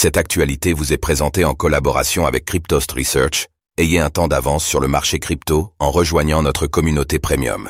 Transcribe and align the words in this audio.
Cette 0.00 0.16
actualité 0.16 0.74
vous 0.74 0.92
est 0.92 0.96
présentée 0.96 1.44
en 1.44 1.54
collaboration 1.54 2.24
avec 2.24 2.44
Cryptost 2.44 2.92
Research. 2.92 3.48
Ayez 3.78 3.98
un 3.98 4.10
temps 4.10 4.28
d'avance 4.28 4.64
sur 4.64 4.78
le 4.78 4.86
marché 4.86 5.18
crypto 5.18 5.72
en 5.80 5.90
rejoignant 5.90 6.40
notre 6.40 6.68
communauté 6.68 7.18
premium. 7.18 7.68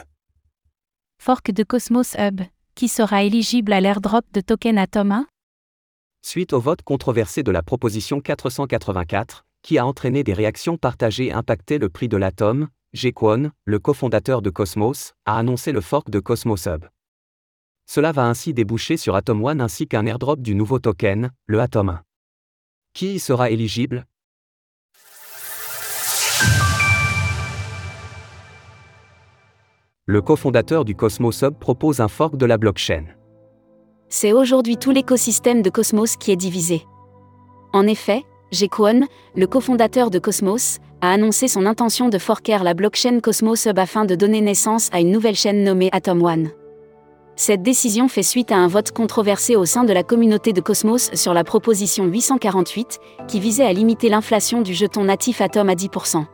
Fork 1.16 1.52
de 1.52 1.62
Cosmos 1.62 2.16
Hub, 2.18 2.42
qui 2.74 2.88
sera 2.88 3.22
éligible 3.22 3.72
à 3.72 3.80
l'airdrop 3.80 4.26
de 4.34 4.42
token 4.42 4.76
Atom 4.76 5.10
1 5.10 5.26
Suite 6.20 6.52
au 6.52 6.60
vote 6.60 6.82
controversé 6.82 7.42
de 7.42 7.50
la 7.50 7.62
proposition 7.62 8.20
484, 8.20 9.46
qui 9.62 9.78
a 9.78 9.86
entraîné 9.86 10.22
des 10.22 10.34
réactions 10.34 10.76
partagées 10.76 11.28
et 11.28 11.32
impacté 11.32 11.78
le 11.78 11.88
prix 11.88 12.08
de 12.08 12.18
l'atome, 12.18 12.68
Kwon, 12.94 13.52
le 13.64 13.78
cofondateur 13.78 14.42
de 14.42 14.50
Cosmos, 14.50 15.14
a 15.24 15.38
annoncé 15.38 15.72
le 15.72 15.80
fork 15.80 16.10
de 16.10 16.20
Cosmos 16.20 16.66
Hub. 16.66 16.84
Cela 17.86 18.12
va 18.12 18.26
ainsi 18.26 18.52
déboucher 18.52 18.98
sur 18.98 19.16
Atom 19.16 19.42
One 19.42 19.62
ainsi 19.62 19.88
qu'un 19.88 20.04
airdrop 20.04 20.42
du 20.42 20.54
nouveau 20.54 20.78
token, 20.78 21.30
le 21.46 21.60
Atom 21.62 21.88
1. 21.88 22.02
Qui 22.98 23.14
y 23.14 23.18
sera 23.20 23.50
éligible? 23.50 24.06
Le 30.06 30.20
cofondateur 30.20 30.84
du 30.84 30.96
Cosmos 30.96 31.42
Hub 31.42 31.54
propose 31.60 32.00
un 32.00 32.08
fork 32.08 32.36
de 32.36 32.44
la 32.44 32.58
blockchain. 32.58 33.04
C'est 34.08 34.32
aujourd'hui 34.32 34.78
tout 34.78 34.90
l'écosystème 34.90 35.62
de 35.62 35.70
Cosmos 35.70 36.16
qui 36.16 36.32
est 36.32 36.36
divisé. 36.36 36.82
En 37.72 37.86
effet, 37.86 38.24
Kwon, 38.68 39.06
le 39.36 39.46
cofondateur 39.46 40.10
de 40.10 40.18
Cosmos, 40.18 40.78
a 41.00 41.12
annoncé 41.12 41.46
son 41.46 41.66
intention 41.66 42.08
de 42.08 42.18
forker 42.18 42.64
la 42.64 42.74
blockchain 42.74 43.20
Cosmos 43.20 43.66
Hub 43.66 43.78
afin 43.78 44.06
de 44.06 44.16
donner 44.16 44.40
naissance 44.40 44.88
à 44.90 44.98
une 44.98 45.12
nouvelle 45.12 45.36
chaîne 45.36 45.62
nommée 45.62 45.88
Atom 45.92 46.20
One. 46.24 46.50
Cette 47.40 47.62
décision 47.62 48.08
fait 48.08 48.24
suite 48.24 48.50
à 48.50 48.56
un 48.56 48.66
vote 48.66 48.90
controversé 48.90 49.54
au 49.54 49.64
sein 49.64 49.84
de 49.84 49.92
la 49.92 50.02
communauté 50.02 50.52
de 50.52 50.60
Cosmos 50.60 51.14
sur 51.14 51.32
la 51.32 51.44
proposition 51.44 52.04
848, 52.04 52.98
qui 53.28 53.38
visait 53.38 53.64
à 53.64 53.72
limiter 53.72 54.08
l'inflation 54.08 54.60
du 54.60 54.74
jeton 54.74 55.04
natif 55.04 55.40
Atom 55.40 55.68
à 55.68 55.74
10%. 55.74 56.24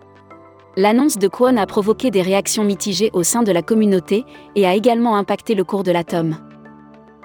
L'annonce 0.78 1.19
de 1.19 1.28
Kwon 1.28 1.58
a 1.58 1.66
provoqué 1.66 2.11
des 2.11 2.22
réactions 2.22 2.64
mitigées 2.64 3.11
au 3.12 3.22
sein 3.22 3.42
de 3.42 3.52
la 3.52 3.61
communauté 3.61 4.24
et 4.56 4.66
a 4.66 4.74
également 4.74 5.16
impacté 5.16 5.55
le 5.55 5.62
cours 5.62 5.83
de 5.83 5.92
l'atome. 5.92 6.38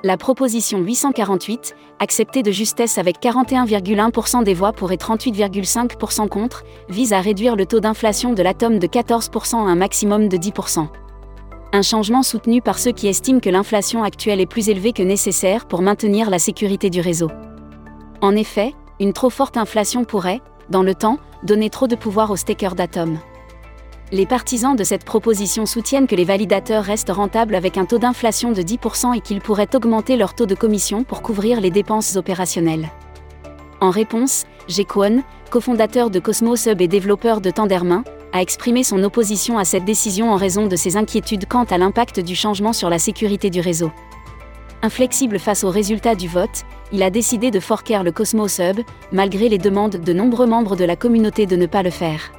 La 0.04 0.18
proposition 0.18 0.80
848, 0.80 1.74
acceptée 2.00 2.44
de 2.44 2.52
justesse 2.52 2.98
avec 2.98 3.22
41,1% 3.22 4.44
des 4.44 4.54
voix 4.54 4.74
pour 4.74 4.92
et 4.92 4.98
38,5% 4.98 6.28
contre, 6.28 6.66
vise 6.90 7.14
à 7.14 7.22
réduire 7.22 7.56
le 7.56 7.66
taux 7.66 7.80
d'inflation 7.80 8.34
de 8.34 8.44
l'atome 8.44 8.78
de 8.78 8.88
14% 8.88 9.56
à 9.56 9.60
un 9.60 9.76
maximum 9.76 10.28
de 10.28 10.36
10% 10.36 10.90
un 11.72 11.82
changement 11.82 12.24
soutenu 12.24 12.62
par 12.62 12.80
ceux 12.80 12.92
qui 12.92 13.08
estiment 13.08 13.40
que 13.40 13.50
l'inflation 13.50 14.04
actuelle 14.04 14.40
est 14.40 14.46
plus 14.46 14.70
élevée 14.70 14.94
que 14.94 15.04
nécessaire 15.04 15.66
pour 15.68 15.82
maintenir 15.82 16.30
la 16.30 16.40
sécurité 16.40 16.90
du 16.90 17.00
réseau. 17.00 17.30
En 18.22 18.36
effet, 18.36 18.74
une 19.00 19.14
trop 19.14 19.30
forte 19.30 19.56
inflation 19.56 20.04
pourrait, 20.04 20.42
dans 20.70 20.84
le 20.84 20.96
temps, 20.96 21.20
donner 21.44 21.70
trop 21.70 21.88
de 21.88 21.96
pouvoir 21.96 22.32
aux 22.32 22.36
stakers 22.36 22.76
d'Atom. 22.76 23.20
Les 24.12 24.26
partisans 24.26 24.76
de 24.76 24.84
cette 24.84 25.06
proposition 25.06 25.68
soutiennent 25.68 26.08
que 26.08 26.16
les 26.16 26.26
validateurs 26.26 26.84
restent 26.84 27.12
rentables 27.12 27.54
avec 27.54 27.78
un 27.78 27.86
taux 27.86 28.00
d'inflation 28.00 28.52
de 28.52 28.62
10% 28.62 29.16
et 29.16 29.22
qu'ils 29.22 29.40
pourraient 29.40 29.76
augmenter 29.76 30.18
leur 30.18 30.34
taux 30.34 30.48
de 30.48 30.56
commission 30.56 31.04
pour 31.04 31.22
couvrir 31.22 31.62
les 31.62 31.70
dépenses 31.70 32.16
opérationnelles. 32.16 32.90
En 33.82 33.92
réponse, 33.92 34.46
Kwon, 34.68 35.24
cofondateur 35.52 36.10
de 36.10 36.20
Cosmos 36.20 36.66
Hub 36.66 36.82
et 36.82 36.88
développeur 36.88 37.40
de 37.40 37.52
Tendermain, 37.52 38.04
a 38.34 38.42
exprimé 38.42 38.84
son 38.84 39.04
opposition 39.04 39.58
à 39.58 39.66
cette 39.66 39.86
décision 39.86 40.32
en 40.32 40.36
raison 40.36 40.68
de 40.68 40.76
ses 40.76 40.98
inquiétudes 40.98 41.48
quant 41.48 41.64
à 41.66 41.78
l'impact 41.78 42.20
du 42.20 42.36
changement 42.36 42.74
sur 42.74 42.90
la 42.90 43.00
sécurité 43.00 43.50
du 43.50 43.60
réseau. 43.60 43.92
Inflexible 44.82 45.40
face 45.40 45.64
aux 45.64 45.70
résultats 45.70 46.16
du 46.16 46.28
vote, 46.28 46.64
il 46.94 47.04
a 47.04 47.10
décidé 47.10 47.52
de 47.52 47.60
forker 47.60 48.02
le 48.04 48.12
Cosmos 48.12 48.60
Hub, 48.60 48.80
malgré 49.12 49.50
les 49.50 49.58
demandes 49.58 49.98
de 49.98 50.14
nombreux 50.14 50.48
membres 50.48 50.76
de 50.76 50.86
la 50.86 50.96
communauté 50.96 51.46
de 51.46 51.56
ne 51.56 51.66
pas 51.66 51.84
le 51.84 51.90
faire. 51.90 52.32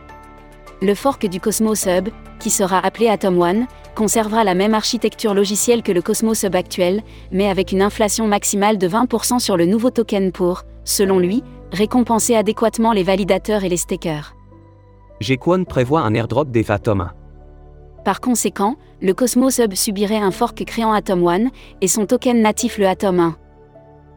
Le 0.81 0.95
fork 0.95 1.27
du 1.27 1.41
Cosmos 1.41 1.87
Hub, 1.87 2.09
qui 2.39 2.49
sera 2.49 2.79
appelé 2.79 3.09
Atom 3.09 3.39
One, 3.39 3.67
conservera 3.95 4.45
la 4.45 4.55
même 4.55 4.73
architecture 4.73 5.35
logicielle 5.35 5.83
que 5.83 5.93
le 5.93 6.01
Cosmos 6.01 6.43
Hub 6.43 6.57
actuel, 6.57 7.03
mais 7.31 7.51
avec 7.51 7.73
une 7.73 7.83
inflation 7.83 8.27
maximale 8.27 8.79
de 8.79 8.89
20% 8.89 9.39
sur 9.39 9.59
le 9.59 9.67
nouveau 9.67 9.91
token 9.91 10.33
pour, 10.33 10.63
selon 10.85 11.19
lui, 11.19 11.43
récompenser 11.73 12.35
adéquatement 12.35 12.93
les 12.93 13.03
validateurs 13.03 13.65
et 13.65 13.69
les 13.69 13.77
stakers. 13.77 14.35
Gquan 15.21 15.65
prévoit 15.65 16.01
un 16.01 16.15
airdrop 16.15 16.51
des 16.51 16.71
Atom 16.71 17.11
Par 18.07 18.23
conséquent, 18.23 18.77
le 19.03 19.13
Cosmos 19.13 19.59
Hub 19.59 19.75
subirait 19.75 20.17
un 20.17 20.31
fork 20.31 20.65
créant 20.65 20.93
Atom 20.93 21.27
1 21.29 21.49
et 21.83 21.89
son 21.89 22.07
token 22.07 22.41
natif 22.41 22.79
le 22.79 22.89
Atom 22.89 23.21
1. 23.21 23.37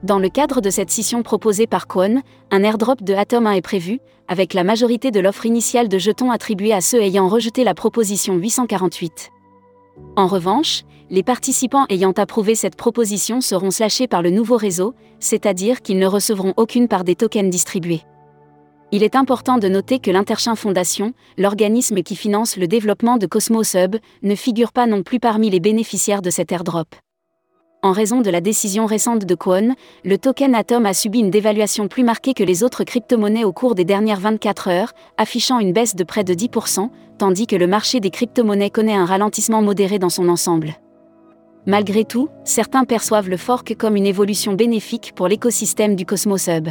Dans 0.04 0.18
le 0.18 0.30
cadre 0.30 0.62
de 0.62 0.70
cette 0.70 0.92
scission 0.92 1.22
proposée 1.22 1.68
par 1.68 1.88
Kwon, 1.88 2.22
un 2.52 2.64
airdrop 2.64 3.04
de 3.04 3.14
Atom 3.14 3.48
1 3.48 3.52
est 3.52 3.62
prévu, 3.62 4.00
avec 4.30 4.54
la 4.54 4.64
majorité 4.64 5.12
de 5.12 5.20
l'offre 5.20 5.46
initiale 5.46 5.90
de 5.90 5.98
jetons 5.98 6.32
attribuée 6.32 6.74
à 6.74 6.80
ceux 6.80 7.02
ayant 7.02 7.28
rejeté 7.28 7.66
la 7.66 7.74
proposition 7.74 8.36
848. 8.36 9.30
En 10.16 10.28
revanche, 10.28 10.84
les 11.10 11.24
participants 11.24 11.86
ayant 11.90 12.14
approuvé 12.14 12.56
cette 12.56 12.78
proposition 12.78 13.42
seront 13.42 13.72
slashés 13.72 14.08
par 14.08 14.22
le 14.22 14.30
nouveau 14.30 14.56
réseau, 14.56 14.94
c'est-à-dire 15.20 15.82
qu'ils 15.82 16.00
ne 16.00 16.08
recevront 16.08 16.54
aucune 16.56 16.88
part 16.88 17.04
des 17.04 17.16
tokens 17.16 17.50
distribués 17.50 18.04
il 18.92 19.04
est 19.04 19.16
important 19.16 19.58
de 19.58 19.68
noter 19.68 20.00
que 20.00 20.12
l'Interchain 20.12 20.56
Fondation, 20.56 21.14
l'organisme 21.38 22.04
qui 22.04 22.16
finance 22.16 22.58
le 22.58 22.68
développement 22.68 23.18
de 23.18 23.26
Cosmos 23.26 23.76
Hub, 23.76 23.96
ne 24.22 24.36
figure 24.36 24.72
pas 24.72 24.86
non 24.86 25.04
plus 25.04 25.20
parmi 25.20 25.50
les 25.50 25.60
bénéficiaires 25.60 26.22
de 26.22 26.30
cet 26.30 26.52
airdrop. 26.52 26.96
En 27.82 27.92
raison 27.92 28.22
de 28.22 28.30
la 28.30 28.40
décision 28.40 28.86
récente 28.86 29.26
de 29.26 29.36
Kwon, 29.36 29.76
le 30.06 30.18
token 30.18 30.56
Atom 30.56 30.86
a 30.86 30.94
subi 30.94 31.20
une 31.20 31.32
dévaluation 31.32 31.90
plus 31.90 32.04
marquée 32.04 32.34
que 32.34 32.44
les 32.44 32.64
autres 32.64 32.86
crypto-monnaies 32.86 33.44
au 33.44 33.52
cours 33.52 33.76
des 33.76 33.84
dernières 33.84 34.22
24 34.22 34.70
heures, 34.70 34.94
affichant 35.18 35.60
une 35.60 35.74
baisse 35.74 35.94
de 35.96 36.06
près 36.06 36.24
de 36.24 36.34
10%, 36.34 36.90
tandis 37.18 37.46
que 37.46 37.58
le 37.58 37.68
marché 37.68 38.00
des 38.00 38.10
crypto-monnaies 38.10 38.70
connaît 38.70 38.96
un 38.96 39.06
ralentissement 39.06 39.62
modéré 39.62 40.00
dans 40.00 40.10
son 40.10 40.30
ensemble. 40.30 40.76
Malgré 41.66 42.06
tout, 42.06 42.30
certains 42.46 42.86
perçoivent 42.86 43.30
le 43.30 43.38
fork 43.38 43.76
comme 43.76 43.98
une 43.98 44.06
évolution 44.06 44.54
bénéfique 44.54 45.12
pour 45.14 45.28
l'écosystème 45.28 45.98
du 45.98 46.06
Cosmos 46.06 46.48
Hub. 46.48 46.70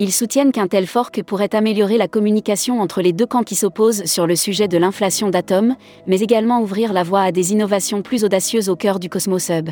Ils 0.00 0.12
soutiennent 0.12 0.50
qu'un 0.50 0.66
tel 0.66 0.88
fork 0.88 1.22
pourrait 1.22 1.54
améliorer 1.54 1.98
la 1.98 2.08
communication 2.08 2.80
entre 2.80 3.00
les 3.00 3.12
deux 3.12 3.26
camps 3.26 3.44
qui 3.44 3.54
s'opposent 3.54 4.04
sur 4.06 4.26
le 4.26 4.34
sujet 4.34 4.66
de 4.66 4.76
l'inflation 4.76 5.30
d'atomes, 5.30 5.76
mais 6.08 6.20
également 6.20 6.60
ouvrir 6.60 6.92
la 6.92 7.04
voie 7.04 7.22
à 7.22 7.30
des 7.30 7.52
innovations 7.52 8.02
plus 8.02 8.24
audacieuses 8.24 8.68
au 8.68 8.74
cœur 8.74 8.98
du 8.98 9.08
Cosmos 9.08 9.50
Hub. 9.50 9.70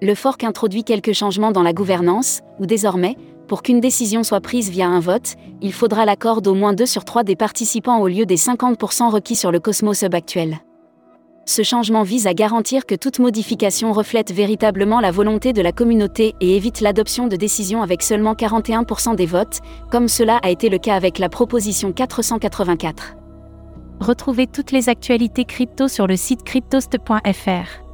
Le 0.00 0.14
fork 0.14 0.42
introduit 0.42 0.84
quelques 0.84 1.12
changements 1.12 1.52
dans 1.52 1.62
la 1.62 1.74
gouvernance, 1.74 2.40
où 2.58 2.66
désormais, 2.66 3.16
pour 3.46 3.62
qu'une 3.62 3.80
décision 3.80 4.22
soit 4.22 4.40
prise 4.40 4.70
via 4.70 4.88
un 4.88 5.00
vote, 5.00 5.34
il 5.60 5.72
faudra 5.72 6.06
l'accord 6.06 6.40
d'au 6.40 6.54
moins 6.54 6.72
2 6.72 6.86
sur 6.86 7.04
3 7.04 7.22
des 7.22 7.36
participants 7.36 8.00
au 8.00 8.08
lieu 8.08 8.24
des 8.24 8.36
50% 8.36 9.10
requis 9.10 9.36
sur 9.36 9.52
le 9.52 9.60
Cosmos 9.60 10.02
Hub 10.02 10.14
actuel. 10.14 10.60
Ce 11.48 11.62
changement 11.62 12.02
vise 12.02 12.26
à 12.26 12.34
garantir 12.34 12.86
que 12.86 12.96
toute 12.96 13.20
modification 13.20 13.92
reflète 13.92 14.32
véritablement 14.32 14.98
la 14.98 15.12
volonté 15.12 15.52
de 15.52 15.62
la 15.62 15.70
communauté 15.70 16.34
et 16.40 16.56
évite 16.56 16.80
l'adoption 16.80 17.28
de 17.28 17.36
décisions 17.36 17.82
avec 17.82 18.02
seulement 18.02 18.34
41% 18.34 19.14
des 19.14 19.26
votes, 19.26 19.60
comme 19.88 20.08
cela 20.08 20.38
a 20.42 20.50
été 20.50 20.68
le 20.68 20.78
cas 20.78 20.96
avec 20.96 21.20
la 21.20 21.28
proposition 21.28 21.92
484. 21.92 23.14
Retrouvez 24.00 24.48
toutes 24.48 24.72
les 24.72 24.88
actualités 24.88 25.44
crypto 25.44 25.86
sur 25.86 26.08
le 26.08 26.16
site 26.16 26.42
cryptost.fr. 26.42 27.86